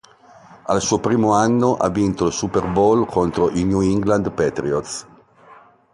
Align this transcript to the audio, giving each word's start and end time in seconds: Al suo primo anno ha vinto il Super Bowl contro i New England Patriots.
Al 0.65 0.81
suo 0.81 0.97
primo 0.99 1.33
anno 1.35 1.75
ha 1.77 1.87
vinto 1.89 2.25
il 2.25 2.33
Super 2.33 2.65
Bowl 2.71 3.05
contro 3.05 3.51
i 3.51 3.63
New 3.63 3.81
England 3.81 4.31
Patriots. 4.31 5.05